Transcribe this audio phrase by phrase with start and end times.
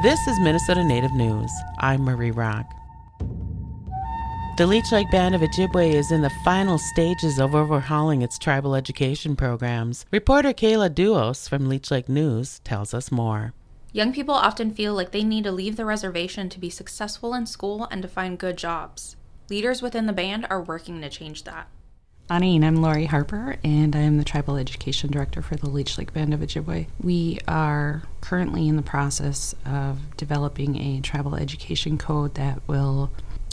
[0.00, 1.50] This is Minnesota Native News.
[1.80, 2.72] I'm Marie Rock.
[4.56, 8.76] The Leech Lake Band of Ojibwe is in the final stages of overhauling its tribal
[8.76, 10.06] education programs.
[10.12, 13.54] Reporter Kayla Duos from Leech Lake News tells us more.
[13.92, 17.44] Young people often feel like they need to leave the reservation to be successful in
[17.44, 19.16] school and to find good jobs.
[19.50, 21.66] Leaders within the band are working to change that.
[22.30, 26.12] Aaniin, I'm Laurie Harper, and I am the Tribal Education Director for the Leech Lake
[26.12, 26.86] Band of Ojibwe.
[27.02, 33.10] We are currently in the process of developing a tribal education code that will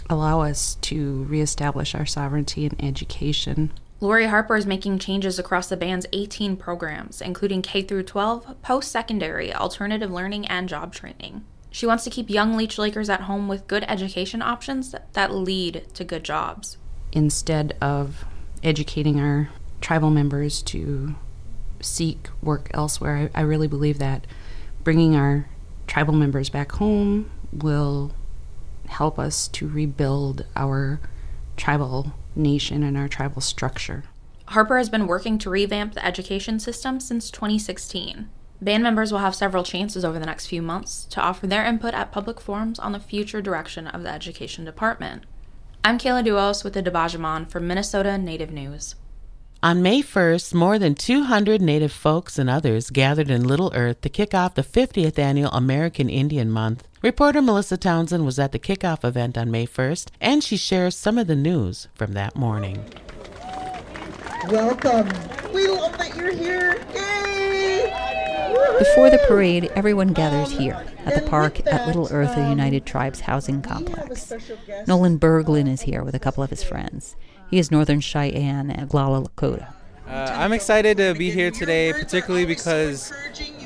[0.10, 3.72] allow us to reestablish our sovereignty in education.
[4.02, 9.54] Lori Harper is making changes across the band's 18 programs, including K through 12, post-secondary,
[9.54, 11.46] alternative learning, and job training.
[11.72, 15.86] She wants to keep young Leech Lakers at home with good education options that lead
[15.94, 16.78] to good jobs.
[17.14, 18.26] Instead of
[18.66, 21.16] educating our tribal members to
[21.80, 23.30] seek work elsewhere.
[23.34, 24.26] I, I really believe that
[24.84, 25.48] bringing our
[25.88, 28.12] tribal members back home will
[28.88, 31.00] help us to rebuild our
[31.58, 34.04] tribal nation and our tribal structure.
[34.50, 38.30] Harper has been working to revamp the education system since 2016.
[38.62, 41.94] Band members will have several chances over the next few months to offer their input
[41.94, 45.26] at public forums on the future direction of the education department.
[45.86, 48.96] I'm Kayla Duos with the Debahjimon for Minnesota Native News.
[49.62, 54.10] On May 1st, more than 200 Native folks and others gathered in Little Earth to
[54.10, 56.88] kick off the 50th annual American Indian Month.
[57.04, 61.20] Reporter Melissa Townsend was at the kickoff event on May 1st, and she shares some
[61.20, 62.84] of the news from that morning.
[64.50, 65.08] Welcome.
[65.54, 66.84] We love that you're here.
[66.96, 67.25] Yay!
[68.78, 73.22] Before the parade, everyone gathers here at the park at Little Earth, a United Tribes
[73.22, 74.34] housing complex.
[74.88, 77.16] Nolan Berglund is here with a couple of his friends.
[77.50, 79.74] He is Northern Cheyenne and Oglala Lakota.
[80.08, 83.12] Uh, I'm excited to be here today, particularly because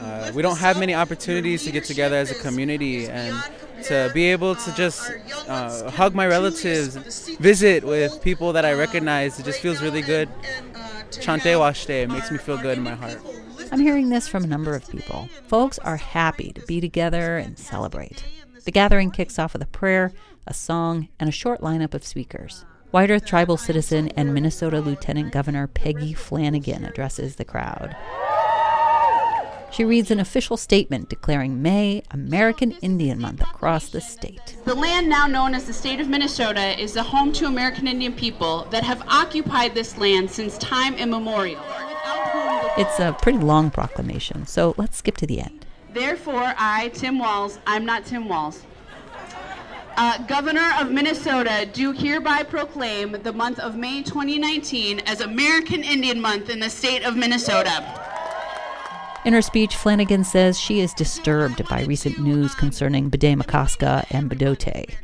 [0.01, 3.35] uh, we don't have many opportunities to get together as a community and
[3.83, 5.11] to be able to just
[5.47, 9.39] uh, hug my relatives, visit with people that I recognize.
[9.39, 10.29] It just feels really good.
[11.11, 13.19] Chante Washte, it makes me feel good in my heart.
[13.71, 15.29] I'm hearing this from a number of people.
[15.47, 18.23] Folks are happy to be together and celebrate.
[18.65, 20.11] The gathering kicks off with a prayer,
[20.47, 22.65] a song, and a short lineup of speakers.
[22.91, 27.95] White Earth tribal citizen and Minnesota Lieutenant Governor Peggy Flanagan addresses the crowd.
[29.71, 34.57] She reads an official statement declaring May American Indian Month across the state.
[34.65, 38.13] The land now known as the state of Minnesota is the home to American Indian
[38.13, 41.63] people that have occupied this land since time immemorial.
[42.77, 45.65] It's a pretty long proclamation, so let's skip to the end.
[45.93, 48.63] Therefore, I, Tim Walz, I'm not Tim Walz,
[49.97, 56.21] uh, Governor of Minnesota, do hereby proclaim the month of May 2019 as American Indian
[56.21, 57.83] Month in the state of Minnesota.
[59.25, 64.31] In her speech, Flanagan says she is disturbed by recent news concerning Bde Makaska and
[64.31, 64.95] Bdote.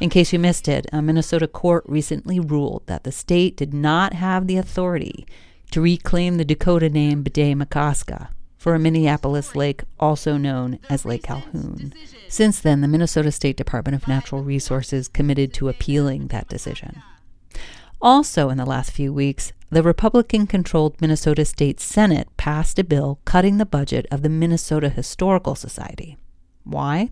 [0.00, 4.14] In case you missed it, a Minnesota court recently ruled that the state did not
[4.14, 5.26] have the authority
[5.70, 11.22] to reclaim the Dakota name Bde Makaska for a Minneapolis lake also known as Lake
[11.22, 11.94] Calhoun.
[12.28, 17.02] Since then, the Minnesota State Department of Natural Resources committed to appealing that decision.
[18.02, 23.20] Also, in the last few weeks, the Republican controlled Minnesota State Senate passed a bill
[23.24, 26.18] cutting the budget of the Minnesota Historical Society.
[26.64, 27.10] Why?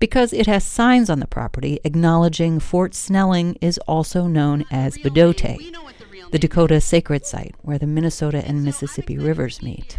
[0.00, 5.72] Because it has signs on the property acknowledging Fort Snelling is also known as Bdote,
[6.30, 9.98] the Dakota sacred site where the Minnesota and Mississippi rivers meet.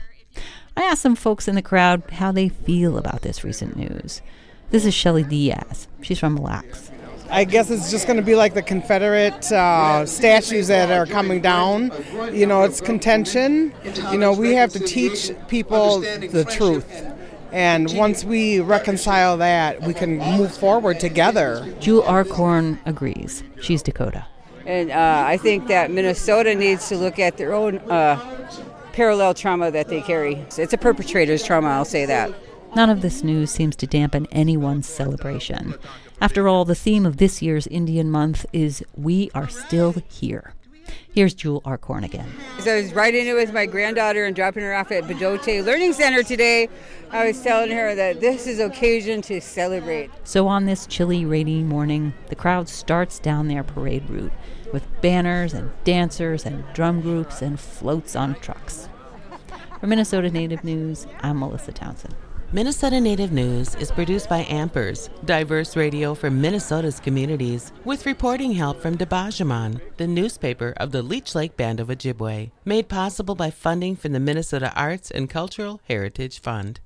[0.78, 4.22] I asked some folks in the crowd how they feel about this recent news.
[4.70, 5.88] This is Shelly Diaz.
[6.02, 6.92] She's from Mille Lacs.
[7.32, 11.42] I guess it's just going to be like the Confederate uh, statues that are coming
[11.42, 11.92] down.
[12.32, 13.74] You know, it's contention.
[14.12, 16.86] You know, we have to teach people the truth.
[17.52, 21.72] And once we reconcile that, we can move forward together.
[21.80, 23.44] Jewel Arcorn agrees.
[23.62, 24.26] She's Dakota.
[24.66, 28.18] And uh, I think that Minnesota needs to look at their own uh,
[28.94, 30.36] parallel trauma that they carry.
[30.58, 32.34] It's a perpetrator's trauma, I'll say that.
[32.76, 35.76] None of this news seems to dampen anyone's celebration.
[36.22, 40.54] After all, the theme of this year's Indian Month is We Are Still Here.
[41.12, 42.30] Here's Jewel Arcorn again.
[42.60, 45.92] So I was riding it with my granddaughter and dropping her off at Bdote Learning
[45.92, 46.70] Center today.
[47.10, 50.12] I was telling her that this is occasion to celebrate.
[50.24, 54.32] So on this chilly, rainy morning, the crowd starts down their parade route
[54.72, 58.88] with banners and dancers and drum groups and floats on trucks.
[59.80, 62.14] For Minnesota Native News, I'm Melissa Townsend.
[62.52, 68.82] Minnesota Native News is produced by Ampers, diverse radio for Minnesota's communities, with reporting help
[68.82, 73.96] from Debahjimon, the newspaper of the Leech Lake Band of Ojibwe, made possible by funding
[73.96, 76.78] from the Minnesota Arts and Cultural Heritage Fund.